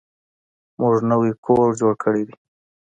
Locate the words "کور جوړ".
1.45-1.93